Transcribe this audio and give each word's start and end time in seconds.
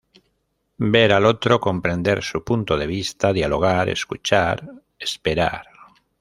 Ver 0.79 1.11
al 1.13 1.27
otro, 1.27 1.59
comprender 1.59 2.23
su 2.23 2.43
punto 2.43 2.75
de 2.75 2.87
vista, 2.87 3.31
dialogar, 3.33 3.87
escuchar, 3.87 4.67
esperar. 4.97 5.67